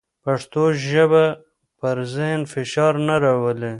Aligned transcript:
پښتو 0.23 0.63
ژبه 0.89 1.25
پر 1.79 1.97
ذهن 2.15 2.41
فشار 2.53 2.93
نه 3.07 3.15
راولي. 3.23 3.69